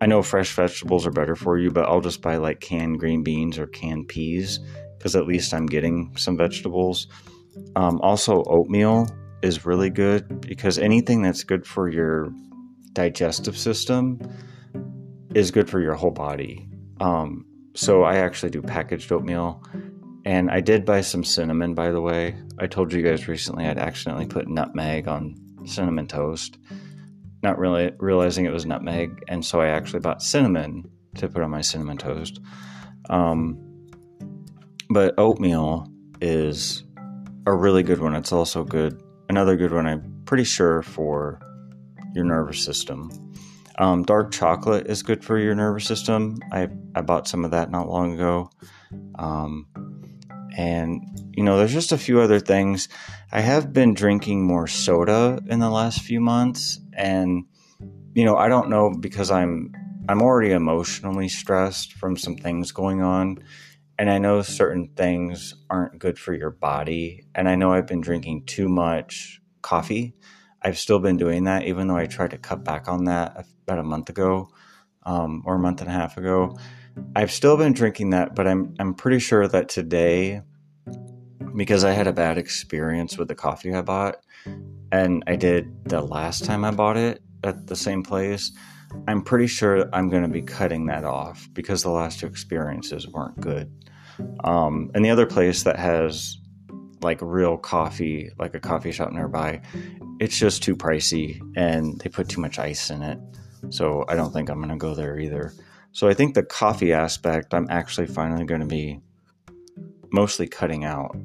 I 0.00 0.06
know 0.06 0.22
fresh 0.22 0.52
vegetables 0.52 1.06
are 1.06 1.12
better 1.12 1.36
for 1.36 1.56
you, 1.56 1.70
but 1.70 1.88
I'll 1.88 2.00
just 2.00 2.20
buy 2.20 2.36
like 2.36 2.60
canned 2.60 2.98
green 2.98 3.22
beans 3.22 3.58
or 3.58 3.66
canned 3.66 4.08
peas 4.08 4.58
because 4.98 5.14
at 5.14 5.26
least 5.26 5.54
I'm 5.54 5.66
getting 5.66 6.14
some 6.16 6.36
vegetables. 6.36 7.06
Um, 7.76 8.00
also, 8.00 8.42
oatmeal 8.44 9.08
is 9.44 9.66
really 9.66 9.90
good 9.90 10.40
because 10.40 10.78
anything 10.78 11.20
that's 11.20 11.44
good 11.44 11.66
for 11.66 11.88
your 11.88 12.30
digestive 12.94 13.56
system 13.58 14.18
is 15.34 15.50
good 15.50 15.68
for 15.68 15.80
your 15.80 15.94
whole 15.94 16.10
body. 16.10 16.66
Um, 17.00 17.44
so 17.74 18.04
I 18.04 18.16
actually 18.16 18.50
do 18.50 18.62
packaged 18.62 19.12
oatmeal. 19.12 19.62
And 20.24 20.50
I 20.50 20.60
did 20.60 20.86
buy 20.86 21.02
some 21.02 21.22
cinnamon, 21.22 21.74
by 21.74 21.90
the 21.90 22.00
way. 22.00 22.34
I 22.58 22.66
told 22.66 22.92
you 22.94 23.02
guys 23.02 23.28
recently 23.28 23.66
I'd 23.66 23.78
accidentally 23.78 24.24
put 24.24 24.48
nutmeg 24.48 25.06
on 25.06 25.34
cinnamon 25.66 26.06
toast, 26.06 26.56
not 27.42 27.58
really 27.58 27.92
realizing 27.98 28.46
it 28.46 28.52
was 28.52 28.64
nutmeg. 28.64 29.22
And 29.28 29.44
so 29.44 29.60
I 29.60 29.66
actually 29.66 30.00
bought 30.00 30.22
cinnamon 30.22 30.90
to 31.16 31.28
put 31.28 31.42
on 31.42 31.50
my 31.50 31.60
cinnamon 31.60 31.98
toast. 31.98 32.40
Um, 33.10 33.58
but 34.88 35.12
oatmeal 35.18 35.86
is 36.22 36.84
a 37.46 37.52
really 37.52 37.82
good 37.82 38.00
one. 38.00 38.14
It's 38.14 38.32
also 38.32 38.64
good. 38.64 39.03
Another 39.28 39.56
good 39.56 39.72
one, 39.72 39.86
I'm 39.86 40.22
pretty 40.26 40.44
sure, 40.44 40.82
for 40.82 41.40
your 42.14 42.24
nervous 42.24 42.62
system. 42.64 43.10
Um, 43.78 44.04
dark 44.04 44.30
chocolate 44.30 44.86
is 44.86 45.02
good 45.02 45.24
for 45.24 45.38
your 45.38 45.54
nervous 45.54 45.86
system. 45.86 46.38
I, 46.52 46.68
I 46.94 47.00
bought 47.00 47.26
some 47.26 47.44
of 47.44 47.50
that 47.50 47.70
not 47.70 47.88
long 47.88 48.14
ago. 48.14 48.50
Um, 49.16 49.66
and, 50.56 51.02
you 51.36 51.42
know, 51.42 51.56
there's 51.56 51.72
just 51.72 51.90
a 51.90 51.98
few 51.98 52.20
other 52.20 52.38
things. 52.38 52.88
I 53.32 53.40
have 53.40 53.72
been 53.72 53.94
drinking 53.94 54.46
more 54.46 54.68
soda 54.68 55.40
in 55.48 55.58
the 55.58 55.70
last 55.70 56.02
few 56.02 56.20
months. 56.20 56.78
And, 56.92 57.46
you 58.14 58.24
know, 58.24 58.36
I 58.36 58.48
don't 58.48 58.68
know 58.68 58.90
because 58.90 59.30
I'm 59.32 59.72
I'm 60.08 60.22
already 60.22 60.52
emotionally 60.52 61.28
stressed 61.28 61.94
from 61.94 62.16
some 62.16 62.36
things 62.36 62.72
going 62.72 63.00
on. 63.00 63.38
And 63.98 64.10
I 64.10 64.18
know 64.18 64.42
certain 64.42 64.88
things 64.96 65.54
aren't 65.70 65.98
good 65.98 66.18
for 66.18 66.34
your 66.34 66.50
body. 66.50 67.24
And 67.34 67.48
I 67.48 67.54
know 67.54 67.72
I've 67.72 67.86
been 67.86 68.00
drinking 68.00 68.46
too 68.46 68.68
much 68.68 69.40
coffee. 69.62 70.14
I've 70.62 70.78
still 70.78 70.98
been 70.98 71.16
doing 71.16 71.44
that, 71.44 71.64
even 71.64 71.86
though 71.86 71.96
I 71.96 72.06
tried 72.06 72.30
to 72.30 72.38
cut 72.38 72.64
back 72.64 72.88
on 72.88 73.04
that 73.04 73.46
about 73.66 73.78
a 73.78 73.84
month 73.84 74.08
ago 74.08 74.48
um, 75.04 75.42
or 75.44 75.56
a 75.56 75.58
month 75.58 75.80
and 75.80 75.90
a 75.90 75.92
half 75.92 76.16
ago. 76.16 76.56
I've 77.14 77.30
still 77.30 77.56
been 77.56 77.72
drinking 77.72 78.10
that, 78.10 78.34
but 78.34 78.46
I'm 78.46 78.74
I'm 78.78 78.94
pretty 78.94 79.18
sure 79.18 79.46
that 79.48 79.68
today, 79.68 80.42
because 81.54 81.84
I 81.84 81.92
had 81.92 82.06
a 82.06 82.12
bad 82.12 82.38
experience 82.38 83.18
with 83.18 83.28
the 83.28 83.34
coffee 83.34 83.74
I 83.74 83.82
bought, 83.82 84.16
and 84.92 85.22
I 85.26 85.36
did 85.36 85.88
the 85.88 86.00
last 86.00 86.44
time 86.44 86.64
I 86.64 86.70
bought 86.70 86.96
it 86.96 87.20
at 87.42 87.66
the 87.66 87.76
same 87.76 88.02
place, 88.02 88.52
I'm 89.08 89.22
pretty 89.22 89.48
sure 89.48 89.88
I'm 89.92 90.08
going 90.08 90.22
to 90.22 90.28
be 90.28 90.42
cutting 90.42 90.86
that 90.86 91.04
off 91.04 91.48
because 91.52 91.82
the 91.82 91.90
last 91.90 92.20
two 92.20 92.26
experiences 92.26 93.08
weren't 93.08 93.40
good. 93.40 93.70
Um, 94.44 94.90
and 94.94 95.04
the 95.04 95.10
other 95.10 95.26
place 95.26 95.62
that 95.64 95.78
has 95.78 96.38
like 97.02 97.18
real 97.20 97.56
coffee, 97.56 98.30
like 98.38 98.54
a 98.54 98.60
coffee 98.60 98.92
shop 98.92 99.12
nearby, 99.12 99.60
it's 100.20 100.38
just 100.38 100.62
too 100.62 100.76
pricey 100.76 101.40
and 101.56 102.00
they 102.00 102.08
put 102.08 102.28
too 102.28 102.40
much 102.40 102.58
ice 102.58 102.90
in 102.90 103.02
it. 103.02 103.18
So 103.70 104.04
I 104.08 104.14
don't 104.14 104.32
think 104.32 104.48
I'm 104.48 104.58
going 104.58 104.70
to 104.70 104.76
go 104.76 104.94
there 104.94 105.18
either. 105.18 105.52
So 105.92 106.08
I 106.08 106.14
think 106.14 106.34
the 106.34 106.42
coffee 106.42 106.92
aspect, 106.92 107.54
I'm 107.54 107.66
actually 107.70 108.06
finally 108.06 108.44
going 108.44 108.60
to 108.60 108.66
be 108.66 109.00
mostly 110.10 110.46
cutting 110.46 110.84
out. 110.84 111.16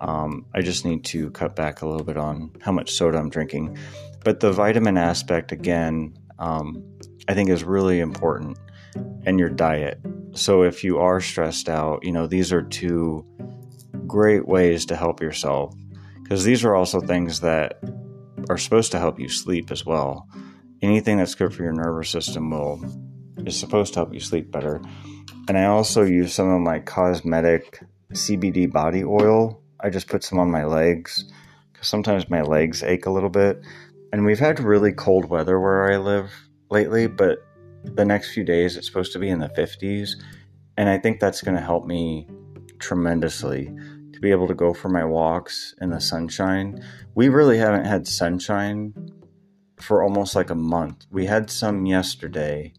Um, 0.00 0.46
I 0.54 0.62
just 0.62 0.84
need 0.84 1.04
to 1.06 1.30
cut 1.30 1.54
back 1.54 1.82
a 1.82 1.86
little 1.86 2.04
bit 2.04 2.16
on 2.16 2.50
how 2.60 2.72
much 2.72 2.90
soda 2.90 3.18
I'm 3.18 3.30
drinking. 3.30 3.78
But 4.24 4.40
the 4.40 4.52
vitamin 4.52 4.96
aspect, 4.96 5.52
again, 5.52 6.16
um, 6.38 6.82
I 7.28 7.34
think 7.34 7.50
is 7.50 7.62
really 7.62 8.00
important 8.00 8.58
in 9.24 9.38
your 9.38 9.48
diet. 9.48 10.00
So 10.34 10.62
if 10.62 10.82
you 10.82 10.98
are 10.98 11.20
stressed 11.20 11.68
out, 11.68 12.04
you 12.04 12.12
know, 12.12 12.26
these 12.26 12.52
are 12.52 12.62
two 12.62 13.26
great 14.06 14.48
ways 14.48 14.86
to 14.86 14.96
help 14.96 15.20
yourself 15.20 15.74
because 16.22 16.44
these 16.44 16.64
are 16.64 16.74
also 16.74 17.00
things 17.00 17.40
that 17.40 17.80
are 18.48 18.58
supposed 18.58 18.92
to 18.92 18.98
help 18.98 19.20
you 19.20 19.28
sleep 19.28 19.70
as 19.70 19.84
well. 19.84 20.26
Anything 20.80 21.18
that's 21.18 21.34
good 21.34 21.54
for 21.54 21.62
your 21.62 21.72
nervous 21.72 22.10
system 22.10 22.50
will 22.50 22.82
is 23.46 23.58
supposed 23.58 23.92
to 23.92 24.00
help 24.00 24.14
you 24.14 24.20
sleep 24.20 24.50
better. 24.50 24.80
And 25.48 25.58
I 25.58 25.66
also 25.66 26.02
use 26.02 26.32
some 26.32 26.48
of 26.48 26.60
my 26.60 26.78
cosmetic 26.78 27.80
CBD 28.12 28.70
body 28.70 29.04
oil. 29.04 29.62
I 29.80 29.90
just 29.90 30.08
put 30.08 30.24
some 30.24 30.38
on 30.38 30.50
my 30.50 30.64
legs 30.64 31.30
because 31.72 31.88
sometimes 31.88 32.30
my 32.30 32.42
legs 32.42 32.82
ache 32.82 33.06
a 33.06 33.10
little 33.10 33.30
bit. 33.30 33.62
And 34.12 34.24
we've 34.24 34.38
had 34.38 34.60
really 34.60 34.92
cold 34.92 35.26
weather 35.26 35.60
where 35.60 35.92
I 35.92 35.98
live 35.98 36.30
lately, 36.70 37.06
but 37.06 37.38
the 37.84 38.04
next 38.04 38.32
few 38.32 38.44
days 38.44 38.76
it's 38.76 38.86
supposed 38.86 39.12
to 39.12 39.18
be 39.18 39.28
in 39.28 39.38
the 39.38 39.48
50s. 39.48 40.10
And 40.76 40.88
I 40.88 40.98
think 40.98 41.20
that's 41.20 41.42
going 41.42 41.56
to 41.56 41.62
help 41.62 41.86
me 41.86 42.26
tremendously 42.78 43.66
to 44.12 44.20
be 44.20 44.30
able 44.30 44.48
to 44.48 44.54
go 44.54 44.72
for 44.72 44.88
my 44.88 45.04
walks 45.04 45.74
in 45.80 45.90
the 45.90 46.00
sunshine. 46.00 46.82
We 47.14 47.28
really 47.28 47.58
haven't 47.58 47.84
had 47.84 48.06
sunshine 48.06 48.94
for 49.80 50.02
almost 50.02 50.34
like 50.34 50.50
a 50.50 50.54
month. 50.54 51.06
We 51.10 51.26
had 51.26 51.50
some 51.50 51.86
yesterday 51.86 52.72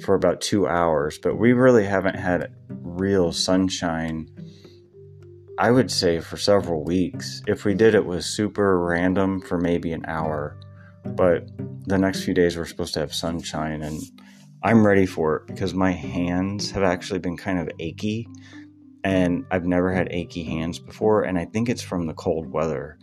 for 0.00 0.14
about 0.14 0.40
two 0.40 0.66
hours, 0.66 1.18
but 1.18 1.36
we 1.36 1.52
really 1.52 1.84
haven't 1.84 2.16
had 2.16 2.54
real 2.68 3.32
sunshine, 3.32 4.28
I 5.58 5.70
would 5.70 5.90
say, 5.90 6.20
for 6.20 6.36
several 6.36 6.84
weeks. 6.84 7.42
If 7.46 7.64
we 7.64 7.74
did, 7.74 7.94
it 7.94 8.04
was 8.04 8.26
super 8.26 8.78
random 8.78 9.40
for 9.40 9.58
maybe 9.58 9.92
an 9.92 10.04
hour. 10.06 10.56
But 11.04 11.48
the 11.86 11.98
next 11.98 12.24
few 12.24 12.34
days, 12.34 12.56
we're 12.56 12.66
supposed 12.66 12.94
to 12.94 13.00
have 13.00 13.14
sunshine, 13.14 13.82
and 13.82 14.02
I'm 14.62 14.86
ready 14.86 15.06
for 15.06 15.36
it 15.36 15.46
because 15.46 15.74
my 15.74 15.92
hands 15.92 16.70
have 16.70 16.82
actually 16.82 17.20
been 17.20 17.36
kind 17.36 17.58
of 17.58 17.68
achy, 17.78 18.28
and 19.04 19.44
I've 19.50 19.66
never 19.66 19.92
had 19.92 20.08
achy 20.10 20.42
hands 20.42 20.78
before, 20.78 21.22
and 21.22 21.38
I 21.38 21.44
think 21.44 21.68
it's 21.68 21.82
from 21.82 22.06
the 22.06 22.14
cold 22.14 22.50
weather. 22.50 22.98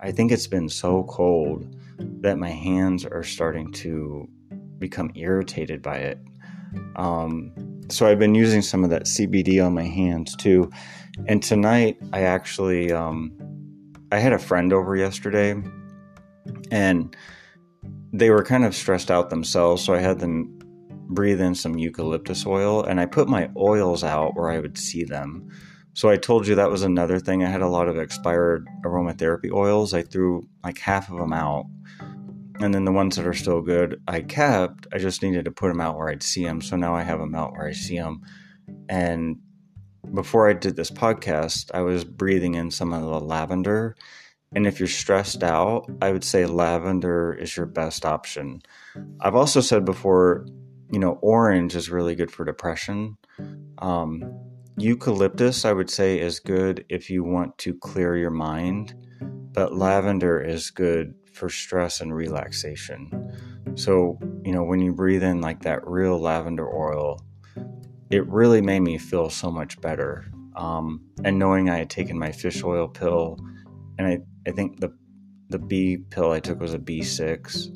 I 0.00 0.12
think 0.12 0.30
it's 0.30 0.46
been 0.46 0.68
so 0.68 1.04
cold 1.04 1.74
that 2.20 2.38
my 2.38 2.50
hands 2.50 3.04
are 3.04 3.24
starting 3.24 3.72
to 3.72 4.28
become 4.78 5.10
irritated 5.14 5.82
by 5.82 5.96
it. 5.96 6.18
Um, 6.96 7.52
so 7.90 8.06
I've 8.06 8.18
been 8.18 8.34
using 8.34 8.62
some 8.62 8.84
of 8.84 8.90
that 8.90 9.04
CBD 9.04 9.64
on 9.64 9.74
my 9.74 9.84
hands 9.84 10.36
too. 10.36 10.70
And 11.26 11.42
tonight, 11.42 11.98
I 12.12 12.22
actually 12.22 12.92
um, 12.92 13.32
I 14.12 14.18
had 14.18 14.32
a 14.32 14.38
friend 14.38 14.72
over 14.72 14.94
yesterday, 14.94 15.60
and 16.70 17.16
they 18.12 18.30
were 18.30 18.44
kind 18.44 18.64
of 18.64 18.74
stressed 18.74 19.10
out 19.10 19.30
themselves. 19.30 19.82
So 19.84 19.94
I 19.94 19.98
had 19.98 20.20
them 20.20 20.57
breathe 21.08 21.40
in 21.40 21.54
some 21.54 21.78
eucalyptus 21.78 22.46
oil, 22.46 22.84
and 22.84 23.00
I 23.00 23.06
put 23.06 23.28
my 23.28 23.50
oils 23.56 24.04
out 24.04 24.36
where 24.36 24.50
I 24.50 24.58
would 24.58 24.78
see 24.78 25.04
them. 25.04 25.48
So 25.94 26.08
I 26.08 26.16
told 26.16 26.46
you 26.46 26.54
that 26.54 26.70
was 26.70 26.82
another 26.82 27.18
thing. 27.18 27.42
I 27.42 27.50
had 27.50 27.62
a 27.62 27.68
lot 27.68 27.88
of 27.88 27.98
expired 27.98 28.68
aromatherapy 28.84 29.52
oils. 29.52 29.94
I 29.94 30.02
threw 30.02 30.46
like 30.62 30.78
half 30.78 31.10
of 31.10 31.18
them 31.18 31.32
out 31.32 31.66
and 32.60 32.74
then 32.74 32.84
the 32.84 32.92
ones 32.92 33.16
that 33.16 33.26
are 33.26 33.34
still 33.34 33.60
good 33.60 34.00
I 34.08 34.20
kept. 34.20 34.86
I 34.92 34.98
just 34.98 35.22
needed 35.22 35.44
to 35.44 35.50
put 35.50 35.68
them 35.68 35.80
out 35.80 35.96
where 35.96 36.08
I'd 36.08 36.22
see 36.22 36.44
them. 36.44 36.60
So 36.60 36.76
now 36.76 36.94
I 36.94 37.02
have 37.02 37.20
them 37.20 37.34
out 37.34 37.52
where 37.52 37.66
I 37.66 37.72
see 37.72 37.96
them. 37.96 38.22
And 38.88 39.38
before 40.12 40.48
I 40.48 40.54
did 40.54 40.74
this 40.74 40.90
podcast, 40.90 41.70
I 41.72 41.82
was 41.82 42.04
breathing 42.04 42.54
in 42.54 42.70
some 42.70 42.92
of 42.92 43.02
the 43.02 43.20
lavender. 43.20 43.96
And 44.54 44.66
if 44.66 44.80
you're 44.80 44.88
stressed 44.88 45.42
out, 45.42 45.88
I 46.02 46.10
would 46.10 46.24
say 46.24 46.46
lavender 46.46 47.32
is 47.32 47.56
your 47.56 47.66
best 47.66 48.04
option. 48.04 48.62
I've 49.20 49.34
also 49.34 49.60
said 49.60 49.84
before, 49.84 50.46
you 50.90 50.98
know, 50.98 51.18
orange 51.22 51.76
is 51.76 51.90
really 51.90 52.14
good 52.14 52.30
for 52.30 52.44
depression. 52.44 53.16
Um, 53.78 54.22
eucalyptus, 54.76 55.64
I 55.64 55.72
would 55.72 55.90
say, 55.90 56.20
is 56.20 56.40
good 56.40 56.84
if 56.88 57.10
you 57.10 57.24
want 57.24 57.56
to 57.58 57.74
clear 57.74 58.16
your 58.16 58.30
mind, 58.30 58.94
but 59.52 59.74
lavender 59.74 60.40
is 60.40 60.70
good 60.70 61.14
for 61.32 61.48
stress 61.48 62.00
and 62.00 62.14
relaxation. 62.14 63.32
So, 63.74 64.18
you 64.44 64.52
know, 64.52 64.64
when 64.64 64.80
you 64.80 64.92
breathe 64.92 65.22
in 65.22 65.40
like 65.40 65.62
that 65.62 65.86
real 65.86 66.18
lavender 66.18 66.68
oil, 66.68 67.20
it 68.10 68.26
really 68.26 68.60
made 68.60 68.80
me 68.80 68.98
feel 68.98 69.30
so 69.30 69.50
much 69.50 69.80
better. 69.80 70.24
Um, 70.56 71.04
and 71.24 71.38
knowing 71.38 71.70
I 71.70 71.76
had 71.76 71.90
taken 71.90 72.18
my 72.18 72.32
fish 72.32 72.64
oil 72.64 72.88
pill, 72.88 73.38
and 73.98 74.06
I, 74.06 74.18
I 74.48 74.52
think 74.52 74.80
the 74.80 74.92
the 75.50 75.58
B 75.58 75.96
pill 76.10 76.32
I 76.32 76.40
took 76.40 76.60
was 76.60 76.74
a 76.74 76.78
B6. 76.78 77.74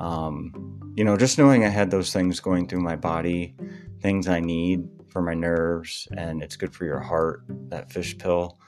Um, 0.00 0.77
you 0.98 1.04
know, 1.04 1.16
just 1.16 1.38
knowing 1.38 1.64
I 1.64 1.68
had 1.68 1.92
those 1.92 2.12
things 2.12 2.40
going 2.40 2.66
through 2.66 2.80
my 2.80 2.96
body, 2.96 3.54
things 4.02 4.26
I 4.26 4.40
need 4.40 4.88
for 5.10 5.22
my 5.22 5.32
nerves, 5.32 6.08
and 6.16 6.42
it's 6.42 6.56
good 6.56 6.74
for 6.74 6.86
your 6.86 6.98
heart, 6.98 7.44
that 7.68 7.92
fish 7.92 8.18
pill. 8.18 8.58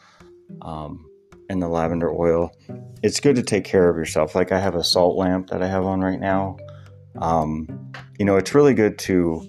Um, 0.62 1.10
and 1.48 1.60
the 1.60 1.66
lavender 1.68 2.08
oil. 2.08 2.52
It's 3.02 3.18
good 3.18 3.34
to 3.34 3.42
take 3.42 3.64
care 3.64 3.90
of 3.90 3.96
yourself. 3.96 4.36
Like 4.36 4.52
I 4.52 4.60
have 4.60 4.76
a 4.76 4.84
salt 4.84 5.16
lamp 5.16 5.50
that 5.50 5.60
I 5.60 5.66
have 5.66 5.84
on 5.84 6.00
right 6.00 6.20
now. 6.20 6.56
Um, 7.20 7.92
you 8.20 8.24
know, 8.24 8.36
it's 8.36 8.54
really 8.54 8.74
good 8.74 8.96
to 9.00 9.42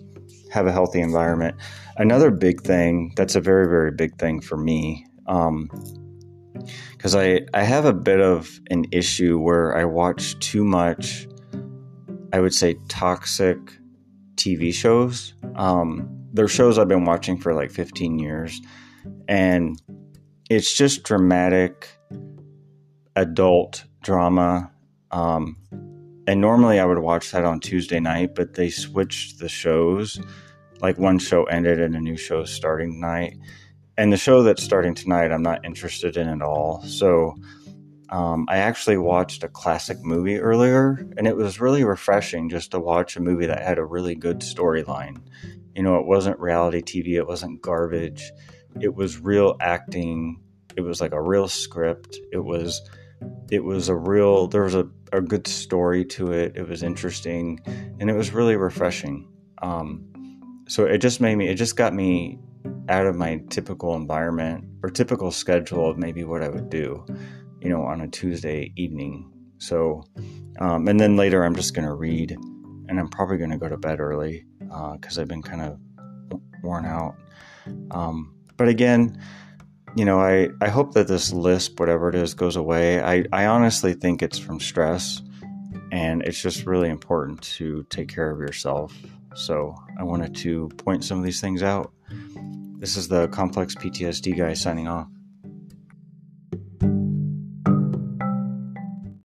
have 0.51 0.65
a 0.65 0.71
healthy 0.71 0.99
environment. 0.99 1.55
Another 1.97 2.31
big 2.31 2.63
thing 2.63 3.13
that's 3.15 3.35
a 3.35 3.39
very, 3.39 3.67
very 3.67 3.91
big 3.91 4.17
thing 4.17 4.41
for 4.41 4.57
me, 4.57 5.05
because 5.25 7.13
um, 7.13 7.21
I, 7.21 7.41
I 7.53 7.61
have 7.61 7.85
a 7.85 7.93
bit 7.93 8.19
of 8.19 8.59
an 8.71 8.85
issue 8.91 9.37
where 9.37 9.77
I 9.77 9.85
watch 9.85 10.39
too 10.39 10.63
much, 10.63 11.27
I 12.33 12.39
would 12.39 12.53
say, 12.53 12.75
toxic 12.87 13.57
TV 14.35 14.73
shows. 14.73 15.33
Um, 15.55 16.09
they're 16.33 16.47
shows 16.47 16.77
I've 16.77 16.87
been 16.87 17.05
watching 17.05 17.37
for 17.37 17.53
like 17.53 17.71
15 17.71 18.19
years 18.19 18.61
and 19.27 19.81
it's 20.49 20.75
just 20.75 21.03
dramatic 21.03 21.89
adult 23.15 23.85
drama. 24.03 24.71
Um, 25.11 25.57
and 26.27 26.41
normally 26.41 26.79
I 26.79 26.85
would 26.85 26.99
watch 26.99 27.31
that 27.31 27.45
on 27.45 27.59
Tuesday 27.59 27.99
night, 27.99 28.35
but 28.35 28.53
they 28.53 28.69
switched 28.69 29.39
the 29.39 29.49
shows. 29.49 30.19
Like 30.79 30.97
one 30.97 31.19
show 31.19 31.43
ended 31.45 31.79
and 31.79 31.95
a 31.95 31.99
new 31.99 32.17
show 32.17 32.43
starting 32.45 32.93
tonight. 32.93 33.37
And 33.97 34.11
the 34.11 34.17
show 34.17 34.41
that's 34.41 34.63
starting 34.63 34.95
tonight, 34.95 35.31
I'm 35.31 35.43
not 35.43 35.63
interested 35.65 36.17
in 36.17 36.27
at 36.27 36.41
all. 36.41 36.81
So 36.83 37.35
um, 38.11 38.45
I 38.49 38.57
actually 38.57 38.97
watched 38.97 39.43
a 39.43 39.47
classic 39.47 40.01
movie 40.01 40.37
earlier, 40.37 41.07
and 41.17 41.27
it 41.27 41.35
was 41.35 41.61
really 41.61 41.83
refreshing 41.83 42.49
just 42.49 42.71
to 42.71 42.79
watch 42.79 43.15
a 43.15 43.21
movie 43.21 43.45
that 43.45 43.63
had 43.63 43.77
a 43.77 43.85
really 43.85 44.15
good 44.15 44.39
storyline. 44.39 45.21
You 45.75 45.83
know, 45.83 45.97
it 45.97 46.05
wasn't 46.05 46.39
reality 46.39 46.81
TV, 46.81 47.15
it 47.15 47.27
wasn't 47.27 47.61
garbage, 47.61 48.31
it 48.79 48.93
was 48.93 49.19
real 49.19 49.55
acting. 49.61 50.41
It 50.75 50.81
was 50.81 51.01
like 51.01 51.11
a 51.11 51.21
real 51.21 51.47
script. 51.47 52.17
It 52.31 52.39
was 52.43 52.81
it 53.49 53.63
was 53.63 53.89
a 53.89 53.95
real 53.95 54.47
there 54.47 54.63
was 54.63 54.75
a, 54.75 54.87
a 55.13 55.21
good 55.21 55.47
story 55.47 56.03
to 56.03 56.31
it 56.31 56.53
it 56.55 56.67
was 56.67 56.81
interesting 56.81 57.59
and 57.99 58.09
it 58.09 58.13
was 58.13 58.31
really 58.31 58.55
refreshing 58.55 59.27
um, 59.61 60.03
so 60.67 60.85
it 60.85 60.97
just 60.99 61.21
made 61.21 61.35
me 61.35 61.47
it 61.47 61.55
just 61.55 61.75
got 61.75 61.93
me 61.93 62.39
out 62.89 63.05
of 63.05 63.15
my 63.15 63.39
typical 63.49 63.95
environment 63.95 64.65
or 64.81 64.89
typical 64.89 65.29
schedule 65.29 65.87
of 65.87 65.97
maybe 65.97 66.23
what 66.23 66.41
i 66.41 66.49
would 66.49 66.69
do 66.69 67.05
you 67.61 67.69
know 67.69 67.83
on 67.83 68.01
a 68.01 68.07
tuesday 68.07 68.71
evening 68.75 69.31
so 69.57 70.03
um, 70.59 70.87
and 70.87 70.99
then 70.99 71.15
later 71.15 71.43
i'm 71.43 71.55
just 71.55 71.73
going 71.73 71.87
to 71.87 71.93
read 71.93 72.31
and 72.31 72.99
i'm 72.99 73.07
probably 73.07 73.37
going 73.37 73.51
to 73.51 73.57
go 73.57 73.69
to 73.69 73.77
bed 73.77 73.99
early 73.99 74.45
because 74.93 75.17
uh, 75.17 75.21
i've 75.21 75.27
been 75.27 75.41
kind 75.41 75.61
of 75.61 75.79
worn 76.63 76.85
out 76.85 77.15
um, 77.91 78.35
but 78.57 78.67
again 78.67 79.17
you 79.95 80.05
know, 80.05 80.19
I, 80.21 80.49
I 80.61 80.69
hope 80.69 80.93
that 80.93 81.07
this 81.07 81.33
lisp, 81.33 81.79
whatever 81.79 82.09
it 82.09 82.15
is, 82.15 82.33
goes 82.33 82.55
away. 82.55 83.01
I, 83.01 83.25
I 83.33 83.45
honestly 83.47 83.93
think 83.93 84.21
it's 84.21 84.37
from 84.39 84.59
stress, 84.59 85.21
and 85.91 86.21
it's 86.23 86.41
just 86.41 86.65
really 86.65 86.89
important 86.89 87.41
to 87.41 87.85
take 87.89 88.07
care 88.07 88.31
of 88.31 88.39
yourself. 88.39 88.93
So 89.35 89.75
I 89.99 90.03
wanted 90.03 90.35
to 90.37 90.69
point 90.77 91.03
some 91.03 91.17
of 91.17 91.25
these 91.25 91.41
things 91.41 91.61
out. 91.61 91.91
This 92.79 92.95
is 92.95 93.07
the 93.07 93.27
complex 93.29 93.75
PTSD 93.75 94.37
guy 94.37 94.53
signing 94.53 94.87
off. 94.87 95.07